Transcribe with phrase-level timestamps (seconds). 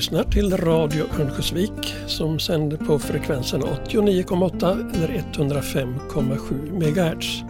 [0.00, 7.42] Lyssnar till Radio Örnsköldsvik som sänder på frekvensen 89,8 eller 105,7 MHz.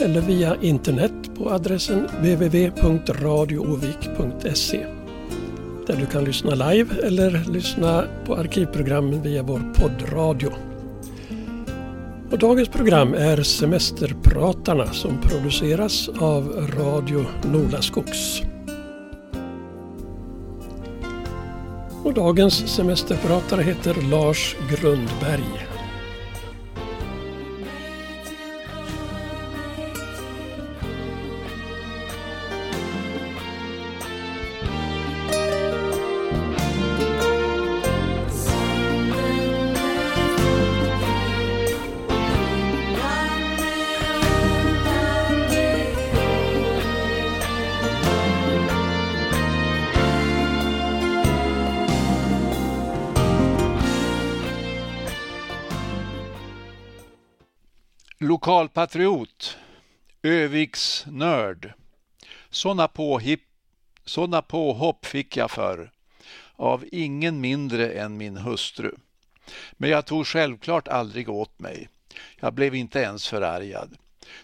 [0.00, 4.86] Eller via internet på adressen www.radioovik.se
[5.86, 10.52] där du kan lyssna live eller lyssna på arkivprogrammen via vår poddradio.
[12.30, 18.42] Och dagens program är Semesterpratarna som produceras av Radio Nolaskogs.
[22.12, 25.71] Och dagens semesterpratare heter Lars Grundberg.
[58.82, 59.58] Patriot,
[60.22, 61.72] Öviks nörd.
[62.50, 63.42] Sådana påhipp,
[64.04, 65.90] såna påhopp fick jag förr
[66.56, 68.94] av ingen mindre än min hustru.
[69.72, 71.88] Men jag tog självklart aldrig åt mig.
[72.36, 73.96] Jag blev inte ens förargad.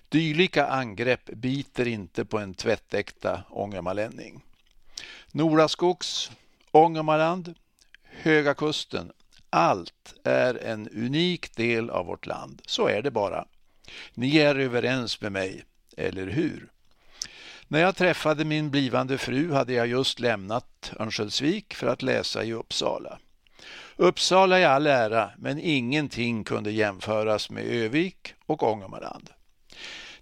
[0.09, 4.43] Dylika angrepp biter inte på en tvättäkta ångermanlänning.
[5.33, 6.31] Noraskogs,
[6.71, 7.55] Ångermanland,
[8.03, 9.13] Höga Kusten,
[9.51, 12.63] allt är en unik del av vårt land.
[12.67, 13.47] Så är det bara.
[14.15, 15.65] Ni är överens med mig,
[15.97, 16.69] eller hur?
[17.69, 22.53] När jag träffade min blivande fru hade jag just lämnat Örnsköldsvik för att läsa i
[22.53, 23.19] Uppsala.
[23.97, 29.31] Uppsala i all ära, men ingenting kunde jämföras med Övik och Ångermanland.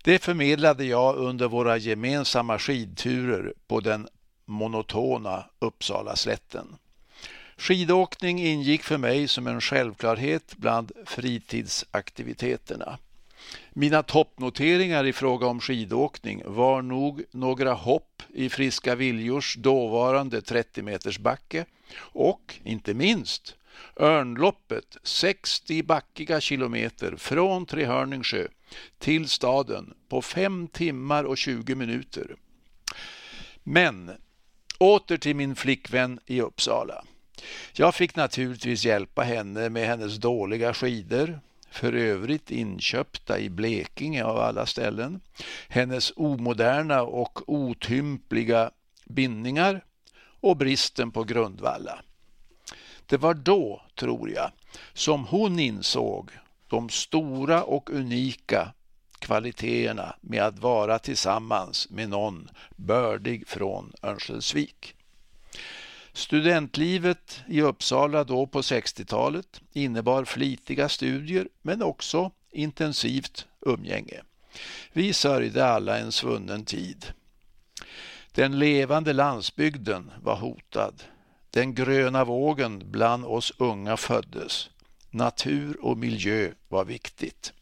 [0.04, 4.08] Det förmedlade jag under våra gemensamma skidturer på den
[4.44, 6.76] monotona Uppsalaslätten.
[7.56, 12.98] Skidåkning ingick för mig som en självklarhet bland fritidsaktiviteterna.
[13.70, 20.82] Mina toppnoteringar i fråga om skidåkning var nog några hopp i Friska Viljors dåvarande 30
[20.82, 21.64] meters backe
[21.96, 23.56] och, inte minst,
[23.96, 28.46] Örnloppet 60 backiga kilometer från Trehörningsjö
[28.98, 32.36] till staden på 5 timmar och 20 minuter.
[33.62, 34.10] Men
[34.78, 37.04] åter till min flickvän i Uppsala.
[37.72, 41.40] Jag fick naturligtvis hjälpa henne med hennes dåliga skidor,
[41.70, 45.20] för övrigt inköpta i Blekinge av alla ställen,
[45.68, 48.70] hennes omoderna och otympliga
[49.04, 49.84] bindningar
[50.40, 51.98] och bristen på grundvalla.
[53.06, 54.50] Det var då, tror jag,
[54.92, 56.30] som hon insåg
[56.68, 58.72] de stora och unika
[59.18, 64.95] kvaliteterna med att vara tillsammans med någon bördig från Örnsköldsvik.
[66.16, 74.22] Studentlivet i Uppsala då på 60-talet innebar flitiga studier men också intensivt umgänge.
[74.92, 77.06] Vi sörjde alla en svunnen tid.
[78.32, 81.02] Den levande landsbygden var hotad.
[81.50, 84.70] Den gröna vågen bland oss unga föddes.
[85.10, 87.52] Natur och miljö var viktigt.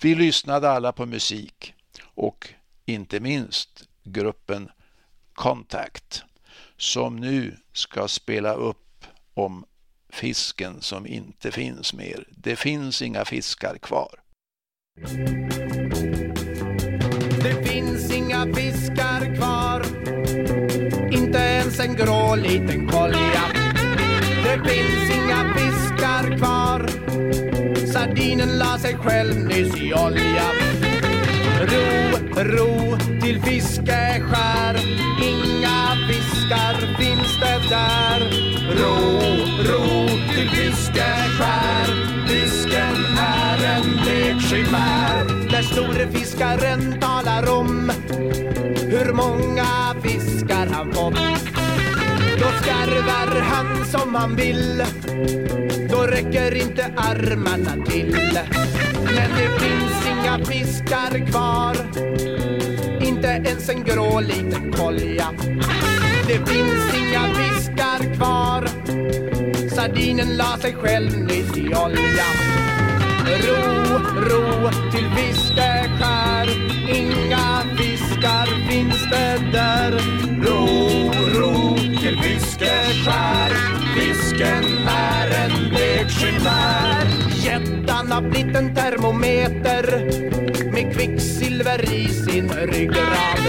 [0.00, 2.48] Vi lyssnade alla på musik och
[2.86, 4.70] inte minst gruppen
[5.34, 6.24] Contact
[6.78, 9.64] som nu ska spela upp om
[10.12, 12.24] fisken som inte finns mer.
[12.30, 14.20] Det finns inga fiskar kvar.
[17.42, 19.82] Det finns inga fiskar kvar
[21.12, 23.42] Inte ens en grå liten kolja
[24.44, 26.88] Det finns inga fiskar kvar
[27.92, 30.50] Sardinen la sig själv nyss i olja
[31.60, 34.76] Ro, ro till fiskeskär.
[35.22, 38.20] Inga fiskar finns det där.
[38.78, 39.20] Ro,
[39.68, 41.86] ro till fiskeskär.
[42.28, 45.24] Fisken är en lekchimär.
[45.24, 47.92] När Där store fiskaren talar om
[48.90, 51.14] Hur många fiskar han fått.
[52.40, 54.82] Då skarvar han som han vill.
[55.90, 58.38] Då räcker inte armarna till.
[59.04, 61.76] Men det finns inga fiskar kvar.
[63.38, 65.34] Inte ens en grå liten kolja.
[66.26, 68.68] Det finns inga fiskar kvar.
[69.68, 72.24] Sardinen la sig själv nyss i olja.
[73.46, 73.98] Ro,
[74.30, 76.48] ro till fiskeskär
[76.88, 79.92] Inga fiskar finns det där.
[80.42, 80.66] Ro,
[81.34, 83.52] ro till fiskeskär
[83.94, 90.04] Fisken är en blek chimär Jättan har blivit en termometer.
[90.72, 93.42] Med kvicksilver i sin ryggrad.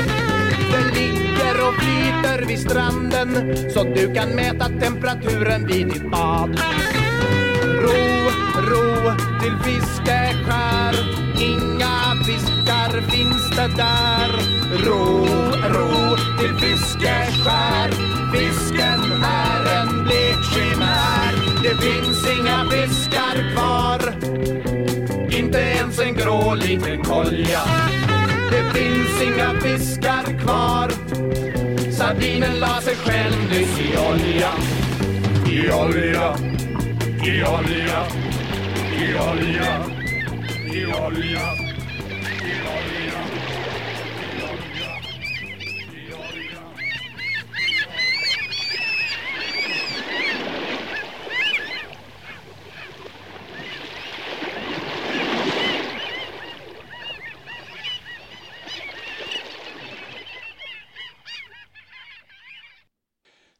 [0.71, 3.55] Den ligger och flyter vid stranden.
[3.69, 6.59] Så du kan mäta temperaturen vid ditt bad.
[8.69, 9.11] Ro,
[9.41, 10.95] till fiskeskär
[11.39, 14.31] Inga fiskar finns det där.
[14.85, 15.25] Ro,
[15.73, 17.89] ro till fiskeskär
[18.33, 21.33] Fisken är en blek chimär.
[21.63, 23.99] Det finns inga fiskar kvar.
[25.39, 27.61] Inte ens en grå liten kolja.
[28.51, 30.91] Det finns inga fiskar kvar.
[31.91, 34.51] Sardinen la sig själv nyss i olja.
[35.51, 36.35] I olja.
[37.23, 38.28] I olja,
[38.99, 39.85] i olja,
[40.73, 43.19] i olja, i olja,
[44.21, 44.91] i olja,
[45.93, 46.61] i olja.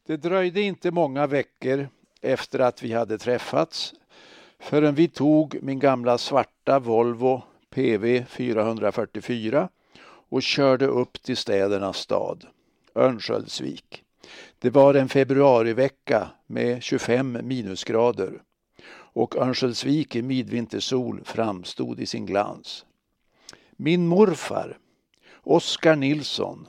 [0.06, 1.90] Det dröjde inte många veckor
[2.22, 3.94] efter att vi hade träffats
[4.60, 9.70] förrän vi tog min gamla svarta Volvo PV 444
[10.30, 12.46] och körde upp till städernas stad,
[12.96, 14.04] Örnsköldsvik.
[14.60, 18.42] Det var en februarivecka med 25 minusgrader
[19.14, 22.86] och Örnsköldsvik i midvintersol framstod i sin glans.
[23.72, 24.78] Min morfar,
[25.44, 26.68] Oskar Nilsson,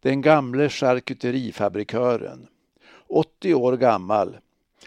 [0.00, 2.46] den gamle charkuterifabrikören,
[3.08, 4.36] 80 år gammal,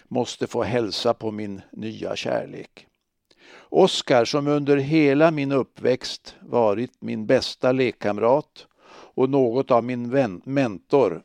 [0.08, 2.88] måste få hälsa på min nya kärlek.
[3.60, 10.42] Oskar som under hela min uppväxt varit min bästa lekkamrat och något av min vän,
[10.46, 11.24] mentor.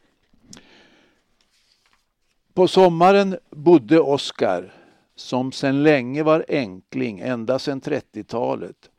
[2.54, 4.74] På sommaren bodde Oskar,
[5.16, 8.90] som sedan länge var enkling ända sedan 30-talet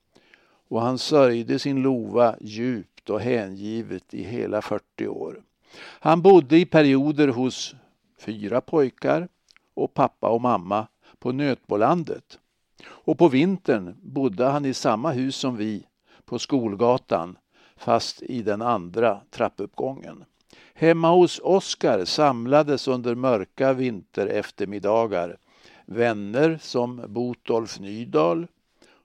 [0.68, 5.42] och han sörjde sin lova djupt och hängivet i hela 40 år.
[5.80, 7.76] Han bodde i perioder hos
[8.20, 9.28] fyra pojkar
[9.78, 10.88] och pappa och mamma
[11.20, 12.40] på Nötbolandet.
[12.86, 15.86] Och på vintern bodde han i samma hus som vi
[16.26, 17.38] på Skolgatan
[17.76, 20.26] fast i den andra trappuppgången.
[20.74, 25.38] Hemma hos Oskar samlades under mörka vintereftermiddagar
[25.86, 28.48] vänner som Botolf Nydahl,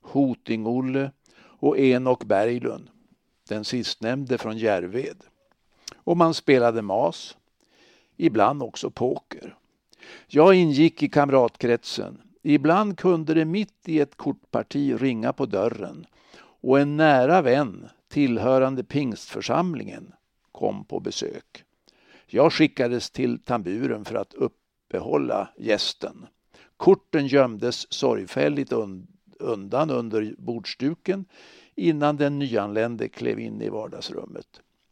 [0.03, 1.11] Hoting-Olle
[1.43, 2.91] och Enok Berglund,
[3.49, 5.17] den sistnämnde från Järved.
[5.97, 7.37] Och man spelade mas,
[8.17, 9.57] ibland också poker.
[10.27, 12.21] Jag ingick i kamratkretsen.
[12.43, 16.07] Ibland kunde det mitt i ett kortparti ringa på dörren
[16.39, 20.13] och en nära vän tillhörande pingstförsamlingen
[20.53, 21.65] kom på besök.
[22.27, 26.27] Jag skickades till tamburen för att uppehålla gästen.
[26.77, 28.73] Korten gömdes sorgfälligt
[29.39, 31.25] undan under bordsduken
[31.75, 34.47] innan den nyanlände klev in i vardagsrummet.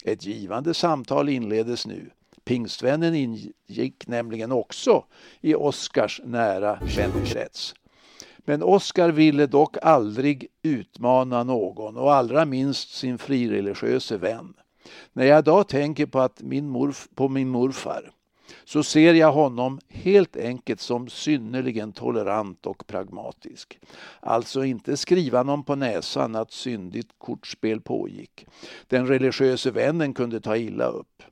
[0.04, 2.10] Ett givande samtal inleddes nu.
[2.50, 5.04] Pingstvännen ingick nämligen också
[5.40, 7.74] i Oskars nära vänkrets.
[8.38, 14.54] Men Oskar ville dock aldrig utmana någon och allra minst sin frireligiöse vän.
[15.12, 18.10] När jag idag tänker på, att min morf, på min morfar
[18.64, 23.78] så ser jag honom helt enkelt som synnerligen tolerant och pragmatisk.
[24.20, 28.46] Alltså inte skriva någon på näsan att syndigt kortspel pågick.
[28.86, 31.22] Den religiöse vännen kunde ta illa upp.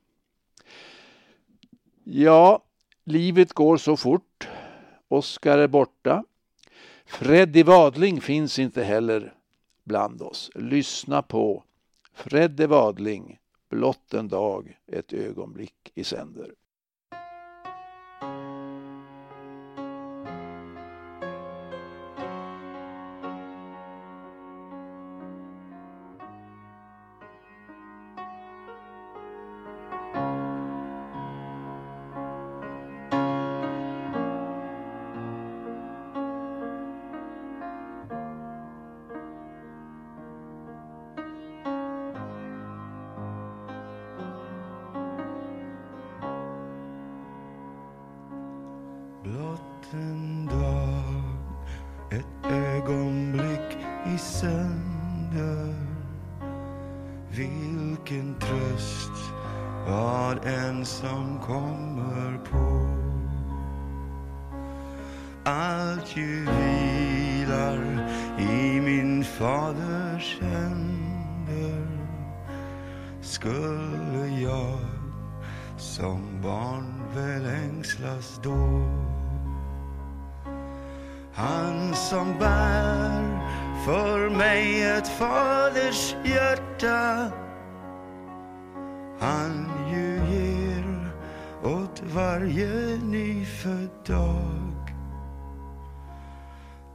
[2.11, 2.63] Ja,
[3.03, 4.47] livet går så fort.
[5.07, 6.23] Oskar är borta.
[7.05, 9.33] Freddy Wadling finns inte heller
[9.83, 10.51] bland oss.
[10.55, 11.63] Lyssna på
[12.13, 13.39] Freddy Wadling,
[13.69, 16.53] blott en dag, ett ögonblick i sänder.
[81.39, 83.39] Han som bär
[83.85, 87.31] för mig ett faders hjärta.
[89.19, 91.11] Han ju ger
[91.63, 94.95] åt varje nyfödd dag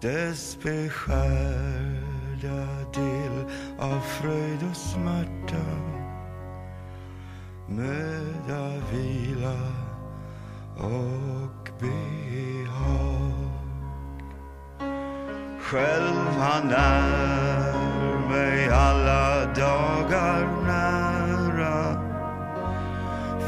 [0.01, 1.39] dess beskärda
[2.95, 3.45] del
[3.79, 5.65] av fröjd och smärta.
[7.69, 9.59] Möda, vila
[10.77, 13.14] och behag.
[15.75, 17.73] Själv han är
[18.29, 21.97] mig alla dagar nära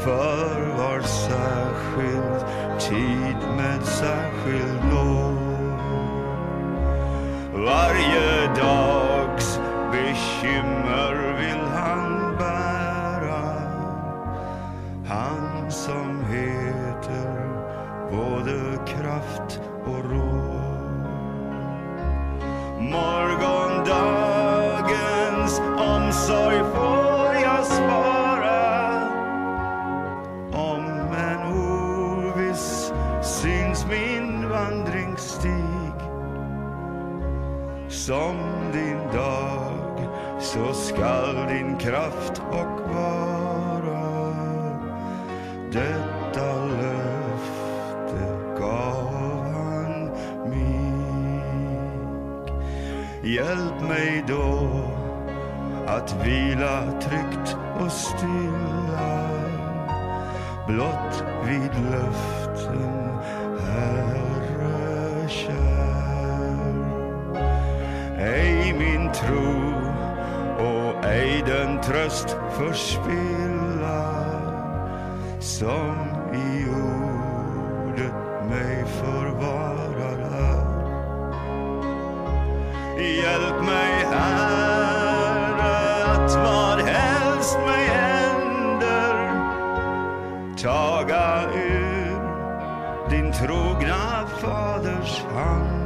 [0.03, 2.45] för var särskild
[2.79, 5.79] tid med särskild nåd.
[7.53, 8.96] Varje dag
[38.07, 38.37] som
[38.73, 40.07] din dag
[40.39, 44.33] så skall din kraft och vara
[45.71, 48.19] detta löfte
[48.59, 50.09] gav han
[50.49, 51.41] mig.
[53.33, 54.69] Hjälp mig då
[55.87, 59.29] att vila tryggt och stilla
[60.67, 62.36] blott vid löftet
[71.87, 74.03] tröst förspilla
[75.39, 75.95] som
[76.33, 76.65] i
[77.85, 78.13] ordet
[78.49, 79.77] mig förvarar.
[82.99, 85.75] Hjälp mig, Herre,
[86.05, 89.31] att vad helst mig händer
[90.63, 92.19] taga ur
[93.09, 95.77] din trogna faders hand.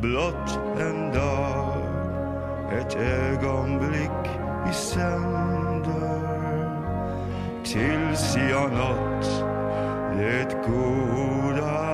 [0.00, 1.45] Blott en dag,
[2.78, 4.30] ett ögonblick
[4.70, 6.20] i sänder.
[7.64, 9.44] Tills jag nått
[10.16, 11.85] det goda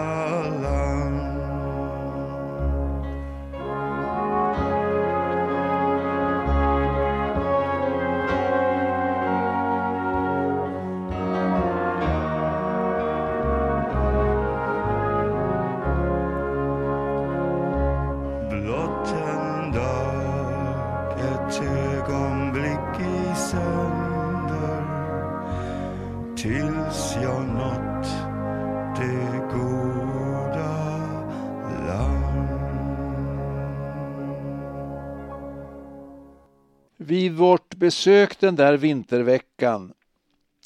[37.82, 39.92] besök den där vinterveckan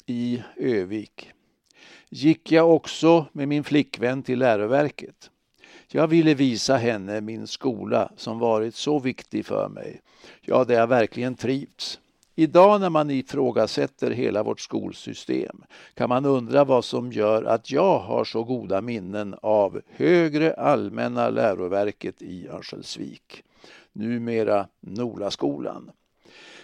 [0.05, 1.31] i Övik
[2.09, 5.31] gick jag också med min flickvän till läroverket.
[5.87, 10.01] Jag ville visa henne min skola som varit så viktig för mig.
[10.41, 11.99] Ja, där jag verkligen trivts.
[12.35, 17.99] Idag när man ifrågasätter hela vårt skolsystem kan man undra vad som gör att jag
[17.99, 23.43] har så goda minnen av Högre allmänna läroverket i Örnsköldsvik,
[23.93, 25.91] numera Nolaskolan.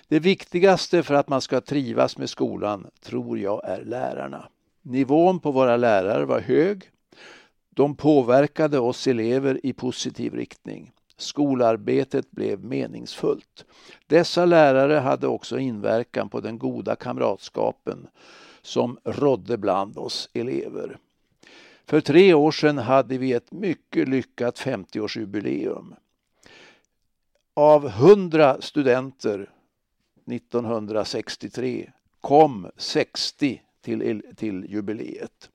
[0.08, 4.50] Det viktigaste för att man ska trivas med skolan tror jag är lärarna.
[4.82, 6.84] Nivån på våra lärare var hög.
[7.70, 10.92] De påverkade oss elever i positiv riktning.
[11.18, 13.66] Skolarbetet blev meningsfullt.
[14.08, 18.08] Dessa lärare hade också inverkan på den goda kamratskapen
[18.62, 20.98] som rådde bland oss elever.
[21.86, 25.96] För tre år sedan hade vi ett mycket lyckat 50-årsjubileum.
[27.54, 29.50] Av 100 studenter
[30.26, 35.50] 1963 kom 60 till, till jubileet.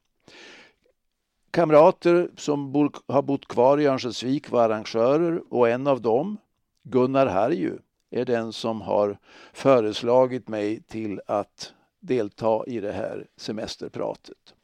[1.50, 6.36] Kamrater som bor, har bott kvar i Örnsköldsvik var arrangörer och en av dem,
[6.82, 7.78] Gunnar Harju,
[8.10, 9.18] är den som har
[9.52, 14.54] föreslagit mig till att delta i det här semesterpratet.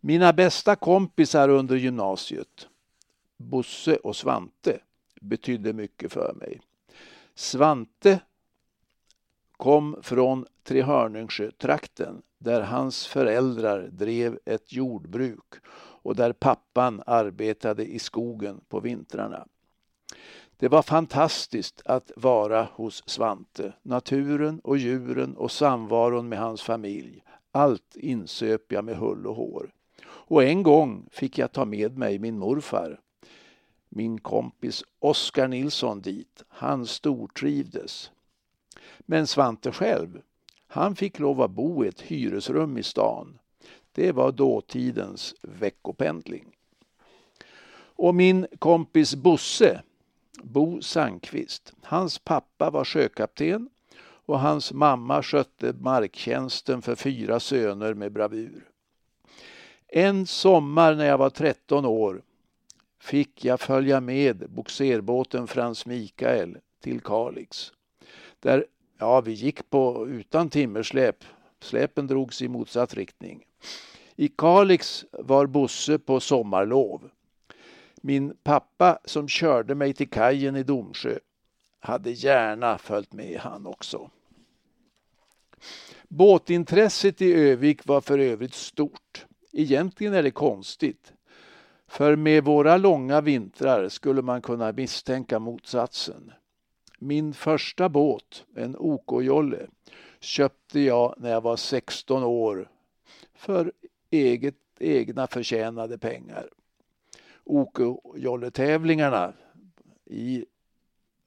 [0.00, 2.68] Mina bästa kompisar under gymnasiet,
[3.36, 4.78] Bosse och Svante,
[5.20, 6.60] betydde mycket för mig.
[7.34, 8.20] Svante
[9.56, 15.54] kom från Trehörningsjötrakten där hans föräldrar drev ett jordbruk
[16.02, 19.46] och där pappan arbetade i skogen på vintrarna.
[20.56, 23.72] Det var fantastiskt att vara hos Svante.
[23.82, 27.22] Naturen och djuren och samvaron med hans familj.
[27.52, 29.70] Allt insöp jag med hull och hår.
[30.06, 33.00] Och en gång fick jag ta med mig min morfar,
[33.88, 36.44] min kompis Oskar Nilsson dit.
[36.48, 38.10] Han stortrivdes.
[38.98, 40.20] Men Svante själv,
[40.66, 43.38] han fick lov att bo i ett hyresrum i stan.
[43.92, 46.56] Det var dåtidens veckopendling.
[47.98, 49.82] Och min kompis Bosse,
[50.42, 58.12] Bo Sandqvist, hans pappa var sjökapten och hans mamma skötte marktjänsten för fyra söner med
[58.12, 58.68] bravur.
[59.88, 62.22] En sommar när jag var 13 år
[63.00, 67.72] fick jag följa med boxerbåten Frans Mikael till Kalix.
[68.40, 68.66] Där,
[68.98, 71.24] ja, vi gick på utan timmersläp.
[71.60, 73.44] Släpen drogs i motsatt riktning.
[74.16, 77.10] I Kalix var Bosse på sommarlov.
[77.96, 81.18] Min pappa som körde mig till kajen i Domsjö
[81.80, 84.10] hade gärna följt med han också.
[86.08, 89.26] Båtintresset i Övik var för övrigt stort.
[89.52, 91.12] Egentligen är det konstigt.
[91.88, 96.32] För med våra långa vintrar skulle man kunna misstänka motsatsen.
[96.98, 99.66] Min första båt, en OK-jolle,
[100.20, 102.68] köpte jag när jag var 16 år
[103.34, 103.72] för
[104.10, 106.48] eget, egna förtjänade pengar.
[107.44, 109.32] OK-jolletävlingarna
[110.04, 110.44] i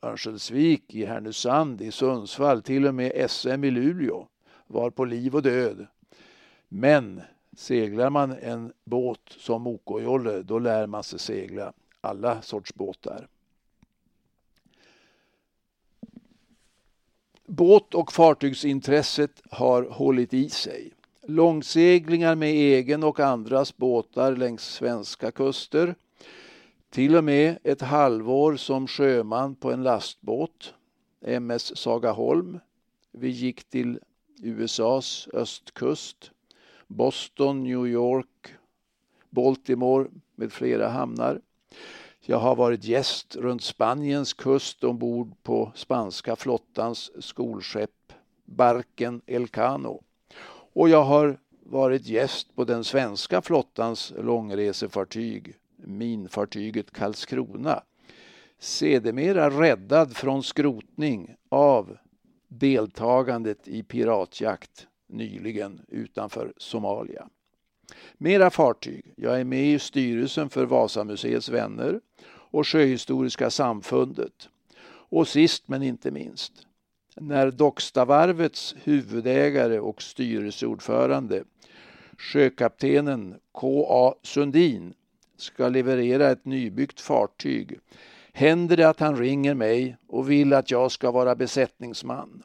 [0.01, 4.27] Örnsköldsvik, i Härnösand, i Sundsvall, till och med SM i Luleå
[4.67, 5.87] var på liv och död.
[6.67, 7.21] Men
[7.55, 13.27] seglar man en båt som OK-jolle, då lär man sig segla alla sorts båtar.
[17.51, 20.91] Båt och fartygsintresset har hållit i sig.
[21.27, 25.95] Långseglingar med egen och andras båtar längs svenska kuster.
[26.89, 30.73] Till och med ett halvår som sjöman på en lastbåt,
[31.21, 32.59] MS Sagaholm.
[33.11, 33.99] Vi gick till
[34.41, 36.31] USAs östkust,
[36.87, 38.53] Boston, New York,
[39.29, 41.41] Baltimore med flera hamnar.
[42.29, 48.13] Jag har varit gäst runt Spaniens kust ombord på spanska flottans skolskepp
[48.45, 50.03] Barken Elcano.
[50.73, 57.83] Och jag har varit gäst på den svenska flottans långresefartyg, minfartyget Karlskrona.
[58.59, 61.97] Sedermera räddad från skrotning av
[62.47, 67.29] deltagandet i piratjakt nyligen utanför Somalia.
[68.17, 69.13] Mera fartyg.
[69.15, 74.49] Jag är med i styrelsen för Vasamuseets vänner och Sjöhistoriska samfundet.
[75.11, 76.53] Och sist men inte minst,
[77.15, 81.43] när Dockstavarvets huvudägare och styrelseordförande
[82.17, 84.15] sjökaptenen K.A.
[84.23, 84.93] Sundin
[85.37, 87.79] ska leverera ett nybyggt fartyg
[88.33, 92.43] händer det att han ringer mig och vill att jag ska vara besättningsman.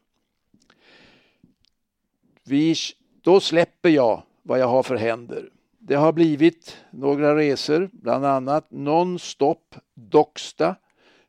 [2.45, 2.75] Vi,
[3.23, 5.51] då släpper jag vad jag har för händer.
[5.79, 10.77] Det har blivit några resor, bland annat non-stop Docksta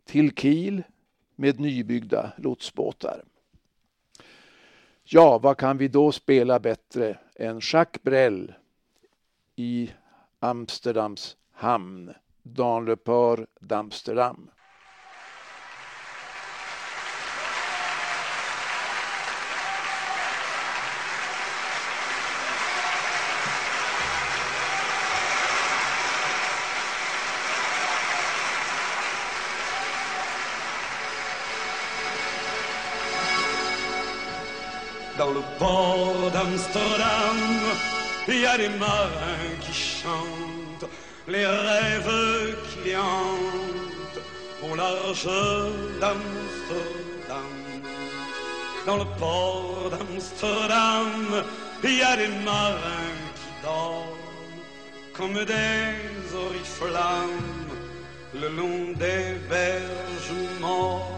[0.05, 0.83] till Kiel
[1.35, 3.23] med nybyggda lotsbåtar.
[5.03, 8.53] Ja, vad kan vi då spela bättre än Jacques Brel
[9.55, 9.91] i
[10.39, 14.49] Amsterdams hamn, dans le port d'Amsterdam.
[35.59, 37.37] Port d'Amsterdam,
[38.27, 40.89] il y a des marins qui chantent
[41.27, 44.21] les rêves qui hantent
[44.63, 45.29] au large
[45.99, 47.55] d'Amsterdam.
[48.85, 51.43] Dans le port d'Amsterdam,
[51.83, 54.15] il y a des marins qui dorment
[55.17, 57.65] comme des oriflammes
[58.33, 61.11] le long des berges morts.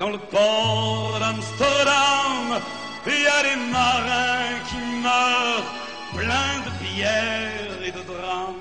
[0.00, 2.60] Dans le port d'Amsterdam,
[3.06, 5.70] il y a des marins qui meurent
[6.14, 8.54] pleins de pierres et de drames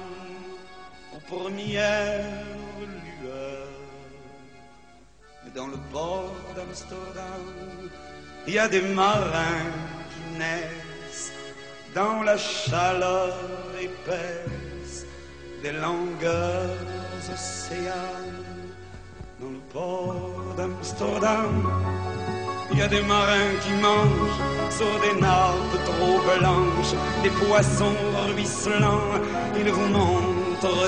[1.15, 2.25] aux premières
[3.21, 3.67] lueurs.
[5.43, 7.89] Mais dans le port d'Amsterdam,
[8.47, 9.71] il y a des marins
[10.12, 11.32] qui naissent
[11.93, 13.36] dans la chaleur
[13.80, 15.06] épaisse
[15.62, 16.77] des longueurs
[17.32, 18.47] océanes
[19.39, 22.20] dans le port d'Amsterdam.
[22.81, 27.93] Il y a des marins qui mangent sur des nappes trop blanches, des poissons
[28.25, 29.21] ruisselants.
[29.55, 29.87] Ils vous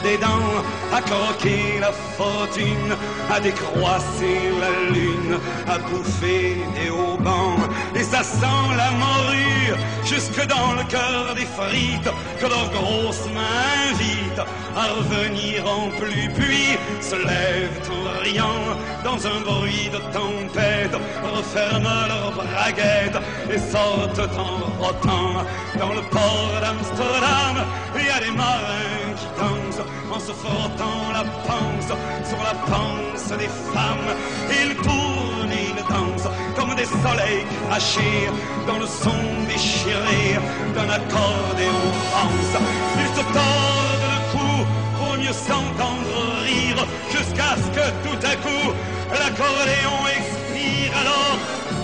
[0.04, 0.62] des dents
[0.94, 2.96] à croquer la fortune,
[3.34, 7.58] à décroisser la lune, à bouffer des haubans.
[7.96, 9.74] Et ça sent la morue
[10.06, 16.30] jusque dans le cœur des frites que leurs grosses mains invitent à revenir en plus.
[16.36, 20.96] Puis se lèvent en riant dans un bruit de tempête,
[21.36, 25.44] referment leurs braguettes et sortent en rotant
[25.80, 27.66] dans le port d'Amsterdam.
[27.96, 29.63] Il y a des marins qui dansent
[30.12, 31.92] en se frottant la panse
[32.28, 34.12] sur la panse des femmes.
[34.50, 38.30] Ils tournent, ils dansent comme des soleils crachés
[38.68, 40.40] dans le son déchiré
[40.76, 42.56] d'un accordéon France.
[43.00, 44.66] Ils se tordent le cou
[44.98, 48.74] pour mieux s'entendre rire jusqu'à ce que tout à coup
[49.12, 51.38] l'accordéon expire alors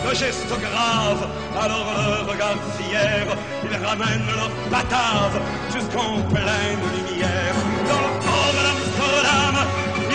[0.07, 1.27] le geste grave,
[1.61, 3.27] alors le regard fier,
[3.63, 5.41] ils ramènent leur batave
[5.73, 7.48] jusqu'en pleine lumière.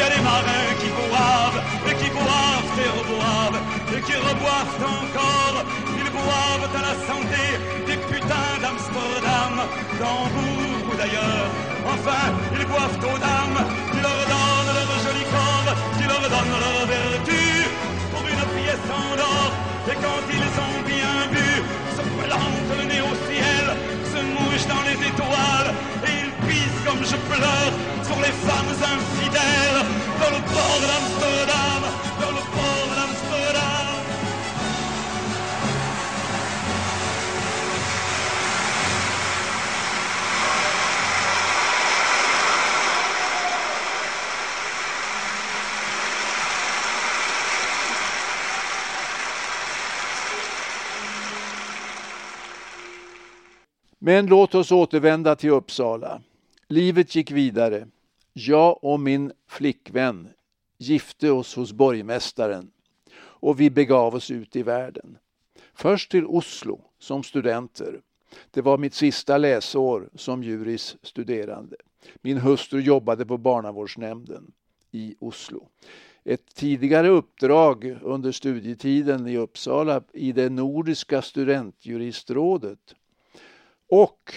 [0.04, 3.60] A des marins qui boivent, et qui boivent et reboivent,
[3.94, 5.56] et qui reboivent encore.
[6.00, 7.44] Ils boivent à la santé
[7.88, 9.54] des putains d'Amsterdam,
[9.98, 11.48] d'Hambourg ou d'ailleurs.
[11.92, 13.60] Enfin, ils boivent aux dames,
[13.92, 17.44] qui leur donnent leur joli corps, qui leur donnent leur vertu
[18.12, 19.50] pour une pièce en or.
[19.90, 21.48] Et quand ils ont bien bu,
[21.96, 23.66] se plantent le nez au ciel,
[24.12, 24.93] se mouchent dans les
[27.04, 27.72] je pleure
[28.08, 29.80] pour les femmes infidèles,
[30.20, 31.82] dans le port d'Amsterdam,
[32.20, 33.86] dans le port d'Amsterdam.
[53.98, 56.20] Men låt oss återvända till Uppsala.
[56.68, 57.88] Livet gick vidare.
[58.32, 60.28] Jag och min flickvän
[60.78, 62.70] gifte oss hos borgmästaren
[63.16, 65.18] och vi begav oss ut i världen.
[65.74, 68.00] Först till Oslo som studenter.
[68.50, 71.76] Det var mitt sista läsår som juris studerande.
[72.22, 74.52] Min hustru jobbade på barnavårdsnämnden
[74.90, 75.68] i Oslo.
[76.24, 82.94] Ett tidigare uppdrag under studietiden i Uppsala i det nordiska studentjuristrådet
[83.88, 84.34] och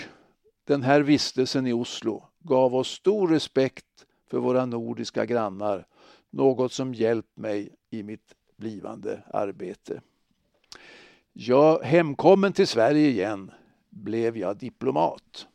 [0.67, 5.87] den här vistelsen i Oslo gav oss stor respekt för våra nordiska grannar,
[6.29, 10.01] något som hjälpt mig i mitt blivande arbete.
[11.33, 13.51] Jag, hemkommen till Sverige igen
[13.89, 15.47] blev jag diplomat.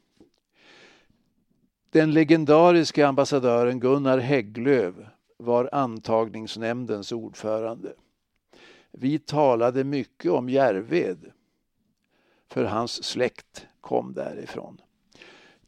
[1.90, 4.94] Den legendariska ambassadören Gunnar Hägglöf
[5.36, 7.92] var antagningsnämndens ordförande.
[8.90, 11.32] Vi talade mycket om Järved,
[12.48, 14.80] för hans släkt kom därifrån.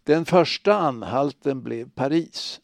[0.05, 2.61] Den första anhalten blev Paris.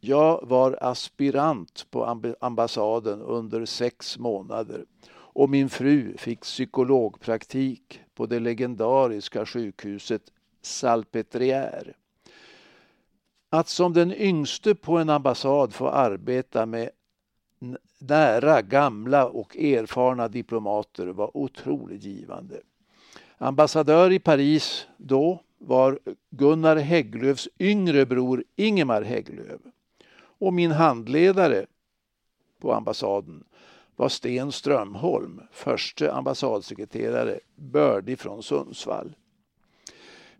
[0.00, 8.40] Jag var aspirant på ambassaden under sex månader och min fru fick psykologpraktik på det
[8.40, 10.22] legendariska sjukhuset
[10.62, 11.92] Salpêtrière.
[13.50, 16.90] Att som den yngste på en ambassad få arbeta med
[17.98, 22.60] nära, gamla och erfarna diplomater var otroligt givande.
[23.38, 25.98] Ambassadör i Paris då var
[26.30, 29.60] Gunnar Hägglöfs yngre bror Ingemar Hägglöf.
[30.38, 31.66] Och min handledare
[32.60, 33.44] på ambassaden
[33.96, 39.14] var Sten Strömholm, förste ambassadsekreterare, bördig från Sundsvall.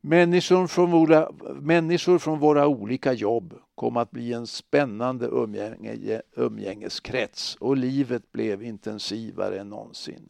[0.01, 1.31] Människor från, våra,
[1.61, 8.63] människor från våra olika jobb kom att bli en spännande umgänge, umgängeskrets och livet blev
[8.63, 10.29] intensivare än någonsin.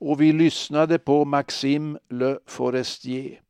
[0.00, 3.40] Och vi lyssnade på Maxime Le Forestier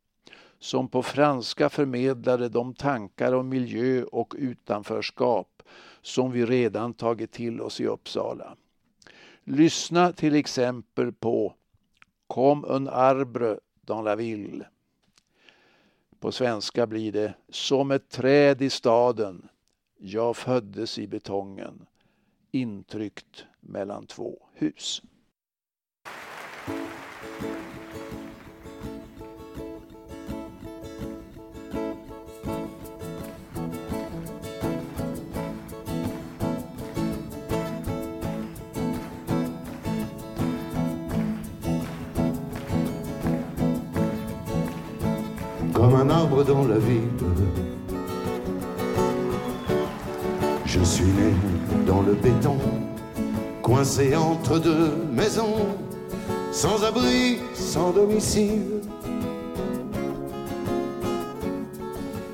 [0.59, 5.63] som på franska förmedlade de tankar om miljö och utanförskap
[6.01, 8.55] som vi redan tagit till oss i Uppsala.
[9.43, 11.53] Lyssna till exempel på
[12.27, 14.65] Comme un arbre dans la ville.
[16.19, 19.49] På svenska blir det Som ett träd i staden.
[19.97, 21.85] Jag föddes i betongen.
[22.51, 25.01] Intryckt mellan två hus.
[45.79, 47.07] Comme un arbre dans la ville.
[50.65, 51.33] Je suis né
[51.87, 52.57] dans le béton,
[53.61, 55.67] coincé entre deux maisons,
[56.51, 58.81] sans abri, sans domicile.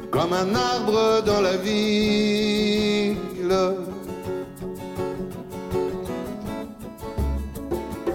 [0.09, 3.17] Comme un arbre dans la ville.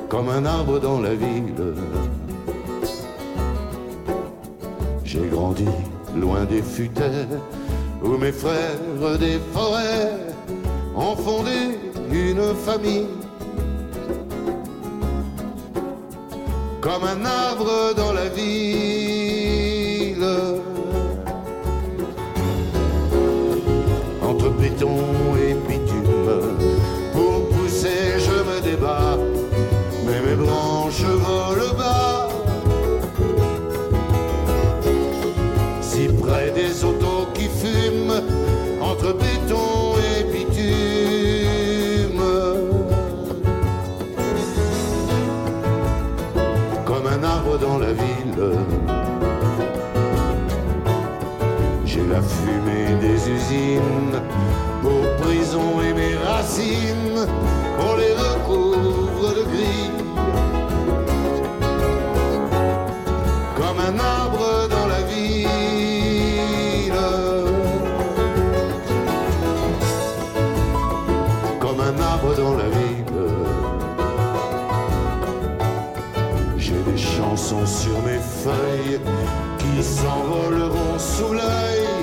[0.09, 1.55] comme un arbre dans la ville.
[5.13, 5.67] J'ai grandi
[6.15, 7.27] loin des futaies
[8.01, 10.13] où mes frères des forêts
[10.95, 11.81] ont fondé
[12.13, 13.09] une famille.
[16.81, 20.25] Comme un arbre dans la ville.
[24.23, 24.97] Entre béton
[25.45, 25.55] et
[53.71, 54.21] des usines
[54.83, 57.27] pour prison et mes racines,
[57.79, 59.91] on les recouvre de gris.
[63.57, 65.41] Comme un arbre dans la ville.
[71.61, 73.05] Comme un arbre dans la ville.
[76.57, 79.01] J'ai des chansons sur mes feuilles
[79.59, 82.00] qui s'envoleront sous l'œil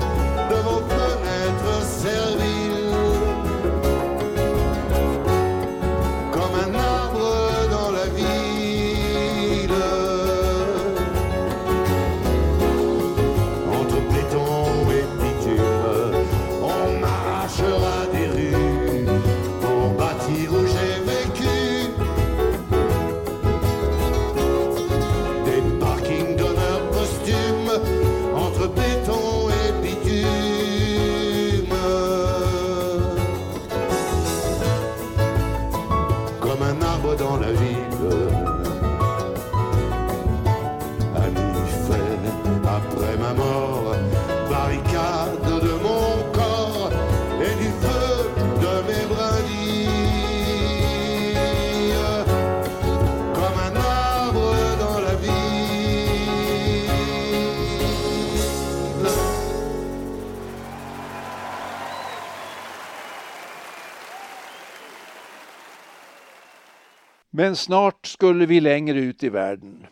[67.38, 69.86] Men snart skulle vi längre ut i världen,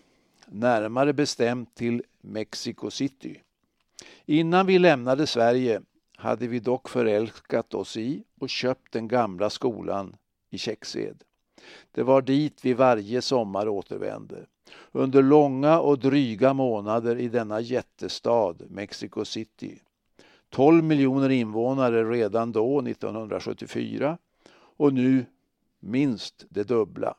[0.45, 3.41] närmare bestämt till Mexico City.
[4.25, 5.81] Innan vi lämnade Sverige
[6.15, 10.15] hade vi dock förälskat oss i och köpt den gamla skolan
[10.49, 11.23] i Käcksed.
[11.91, 14.45] Det var dit vi varje sommar återvände.
[14.91, 19.79] Under långa och dryga månader i denna jättestad, Mexico City.
[20.49, 24.17] 12 miljoner invånare redan då, 1974,
[24.77, 25.25] och nu
[25.79, 27.15] minst det dubbla.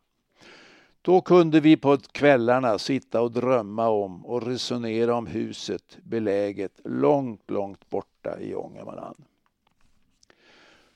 [1.06, 7.50] Då kunde vi på kvällarna sitta och drömma om och resonera om huset beläget långt,
[7.50, 9.24] långt borta i Ångermanland.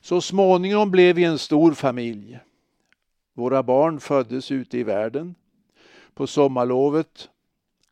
[0.01, 2.39] Så småningom blev vi en stor familj.
[3.33, 5.35] Våra barn föddes ute i världen.
[6.13, 7.29] På sommarlovet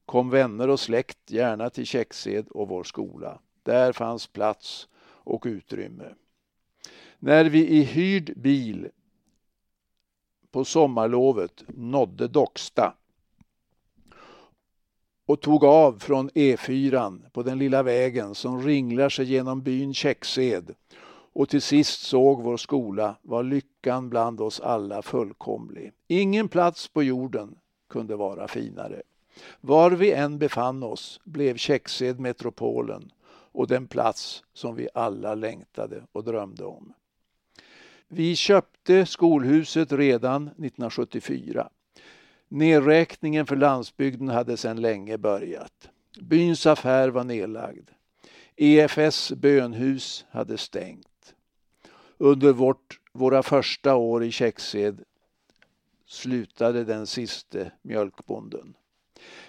[0.05, 3.39] kom vänner och släkt gärna till Käcksed och vår skola.
[3.63, 6.13] Där fanns plats och utrymme.
[7.19, 8.89] När vi i hyrd bil
[10.51, 12.93] på sommarlovet nådde Docksta
[15.25, 20.75] och tog av från E4 på den lilla vägen som ringlar sig genom byn Käcksed
[21.33, 25.91] och till sist såg vår skola var lyckan bland oss alla fullkomlig.
[26.07, 27.55] Ingen plats på jorden
[27.89, 29.01] kunde vara finare.
[29.61, 33.11] Var vi än befann oss blev Käcksed metropolen
[33.51, 36.93] och den plats som vi alla längtade och drömde om.
[38.11, 41.69] Vi köpte skolhuset redan 1974.
[42.47, 45.89] Nedräkningen för landsbygden hade sedan länge börjat.
[46.21, 47.89] Byns affär var nedlagd.
[48.55, 51.35] EFS bönhus hade stängt.
[52.17, 55.03] Under vårt, våra första år i Käcksed
[56.05, 58.73] slutade den siste mjölkbonden.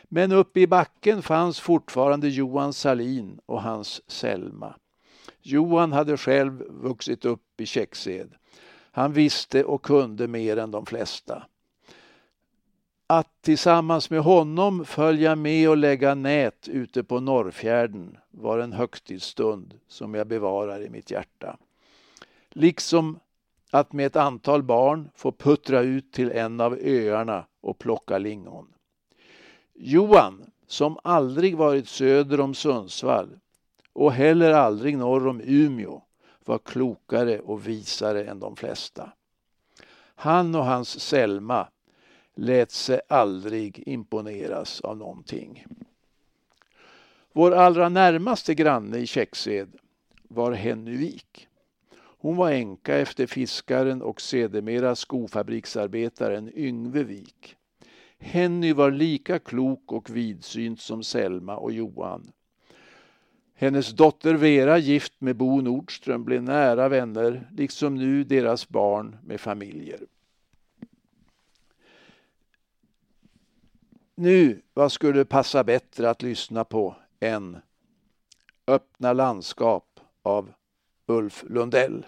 [0.04, 4.74] Men uppe i backen fanns fortfarande Johan Salin och hans Selma.
[5.42, 8.34] Johan hade själv vuxit upp i Käcksed.
[8.92, 11.46] Han visste och kunde mer än de flesta.
[13.06, 19.74] Att tillsammans med honom följa med och lägga nät ute på Norrfjärden var en högtidsstund
[19.88, 21.56] som jag bevarar i mitt hjärta.
[22.50, 23.18] Liksom
[23.70, 28.66] att med ett antal barn få puttra ut till en av öarna och plocka lingon.
[29.74, 33.38] Johan, som aldrig varit söder om Sundsvall
[33.92, 36.02] och heller aldrig norr om Umeå,
[36.50, 39.12] var klokare och visare än de flesta.
[40.14, 41.68] Han och hans Selma
[42.34, 45.66] lät sig aldrig imponeras av någonting.
[47.32, 49.76] Vår allra närmaste granne i Käcksed
[50.22, 51.18] var Henny
[51.96, 57.56] Hon var änka efter fiskaren och sedermera skofabriksarbetaren Yngve Wik.
[58.18, 62.32] Henny var lika klok och vidsynt som Selma och Johan.
[63.60, 69.40] Hennes dotter Vera, gift med Bo Nordström, blev nära vänner, liksom nu deras barn med
[69.40, 70.00] familjer.
[74.14, 77.58] Nu, vad skulle passa bättre att lyssna på än
[78.66, 80.52] Öppna landskap av
[81.06, 82.06] Ulf Lundell.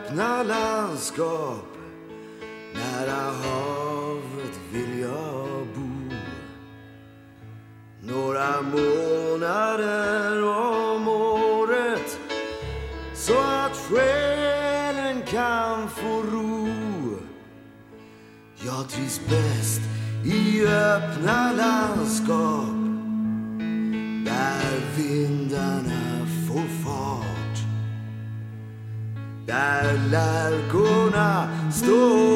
[0.00, 1.66] Öppna landskap.
[2.74, 6.14] Nära havet vill jag bo.
[8.02, 12.18] Några månader om året
[13.14, 16.68] Så att själen kan få ro.
[18.56, 19.80] Jag trivs bäst
[20.24, 21.79] i öppna landskap
[30.10, 32.29] lärkorna står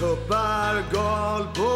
[0.00, 1.75] تو برگال بود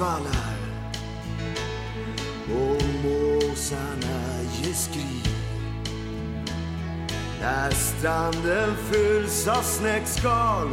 [0.00, 0.56] svallar
[2.54, 5.28] och måsarna ger skrik
[7.40, 10.68] när stranden fylls av snäckskal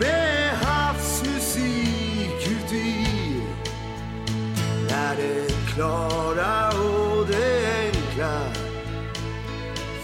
[0.00, 3.06] med havsmusik uti.
[4.90, 8.40] När det klara och det enkla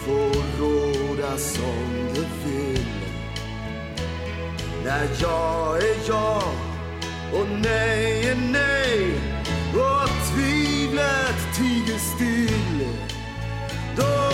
[0.04, 2.86] får råda som det vill.
[4.84, 6.47] När jag är jag
[7.32, 9.14] och nej är nej
[9.74, 12.88] och tvivlet tiger still.
[13.96, 14.27] Då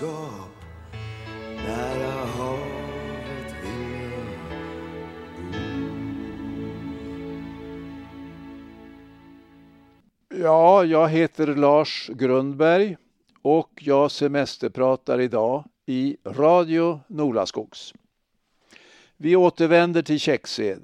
[0.00, 0.50] landskap
[1.56, 4.10] nära havet vill
[10.28, 12.96] jag Ja, jag heter Lars Grundberg
[13.42, 17.94] och jag semesterpratar idag i Radio Nolaskogs.
[19.16, 20.82] Vi återvänder till Käcksed.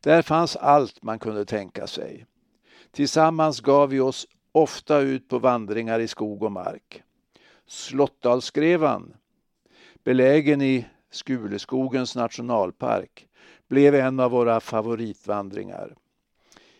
[0.00, 2.26] Där fanns allt man kunde tänka sig.
[2.90, 7.02] Tillsammans gav vi oss ofta ut på vandringar i skog och mark.
[7.66, 9.14] Slottdalsgrevan,
[10.04, 13.28] belägen i Skuleskogens nationalpark,
[13.68, 15.96] blev en av våra favoritvandringar.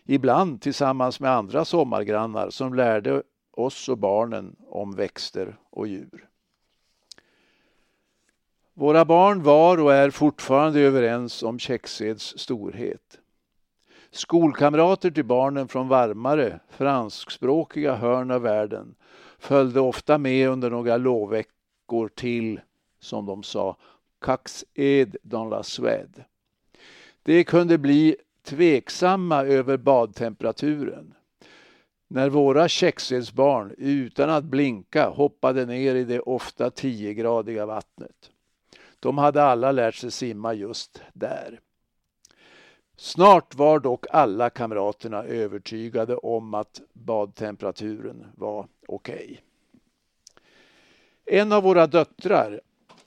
[0.05, 6.29] Ibland tillsammans med andra sommargrannar som lärde oss och barnen om växter och djur.
[8.75, 13.21] Våra barn var och är fortfarande överens om Käckseds storhet.
[14.11, 18.95] Skolkamrater till barnen från varmare, franskspråkiga hörn av världen
[19.47, 22.61] följde ofta med under några lovveckor till,
[23.01, 23.77] som de sa,
[24.21, 26.25] Cax ed dans la Suède.
[27.23, 31.15] Det kunde bli tveksamma över badtemperaturen.
[32.09, 38.31] När våra Käcksedsbarn utan att blinka hoppade ner i det ofta 10-gradiga vattnet.
[39.01, 41.61] De hade alla lärt sig simma just där.
[42.97, 49.25] Snart var dock alla kamraterna övertygade om att badtemperaturen var okej.
[49.25, 49.37] Okay.
[51.41, 52.61] En av våra döttrar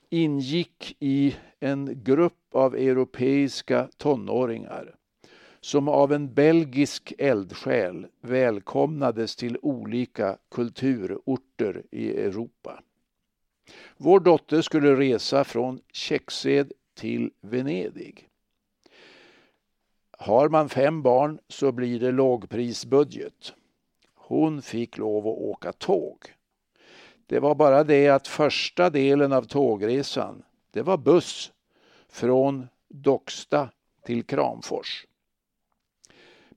[0.10, 4.96] ingick i en grupp av europeiska tonåringar
[5.62, 12.84] som av en belgisk eldsjäl välkomnades till olika kulturorter i Europa.
[13.98, 18.29] Vår dotter skulle resa från Käcksed till Venedig.
[20.22, 23.53] Har man fem barn så blir det lågprisbudget.
[24.15, 26.17] Hon fick lov att åka tåg.
[27.26, 31.51] Det var bara det att första delen av tågresan, det var buss
[32.09, 33.70] från Docksta
[34.05, 35.05] till Kramfors.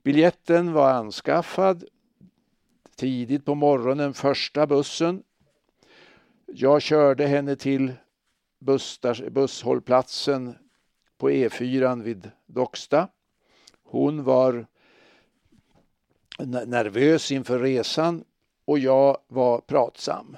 [0.03, 1.85] Biljetten var anskaffad
[2.97, 5.23] tidigt på morgonen, första bussen.
[6.47, 7.93] Jag körde henne till
[9.31, 10.55] busshållplatsen
[11.19, 13.09] på E4 vid Docksta.
[13.93, 14.67] Hon var
[16.67, 18.25] nervös inför resan
[18.65, 20.37] och jag var pratsam.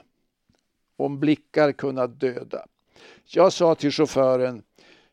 [0.97, 2.67] Om blickar kunnat döda.
[3.25, 4.63] Jag sa till chauffören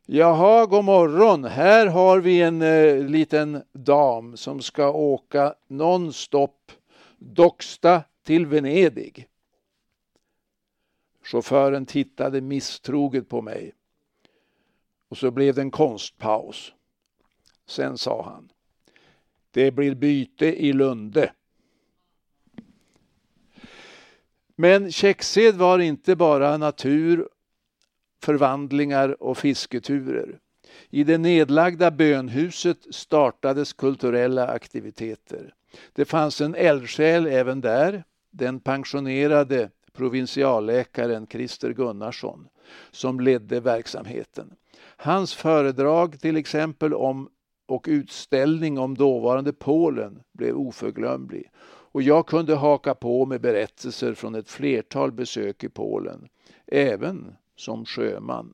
[0.06, 1.44] Jaha, god morgon.
[1.44, 6.72] Här har vi en eh, liten dam som ska åka nonstop
[7.18, 9.28] Docksta till Venedig.
[11.24, 13.74] Chauffören tittade misstroget på mig.
[15.10, 16.74] Och så blev det en konstpaus.
[17.72, 18.50] Sen sa han.
[19.52, 21.34] Det blir byte i Lunde.
[24.56, 27.30] Men Käcksed var inte bara natur,
[28.24, 30.40] förvandlingar och fisketurer.
[30.90, 35.54] I det nedlagda bönhuset startades kulturella aktiviteter.
[35.94, 42.48] Det fanns en eldsjäl även där, den pensionerade provinsialläkaren Christer Gunnarsson,
[42.92, 44.56] som ledde verksamheten.
[44.98, 47.30] Hans föredrag till exempel om
[47.72, 51.52] och utställning om dåvarande Polen blev oförglömlig.
[51.94, 56.28] Och jag kunde haka på med berättelser från ett flertal besök i Polen,
[56.68, 58.54] även som sjöman.